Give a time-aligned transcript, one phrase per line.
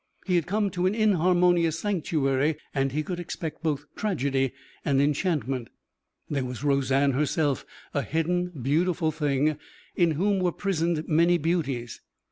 [0.25, 4.51] He had come to an inharmonious sanctuary and he could expect both tragedy
[4.83, 5.67] and enchantment.
[6.27, 9.59] There was Roseanne herself, a hidden beautiful thing
[9.95, 12.01] in whom were prisoned many beauties.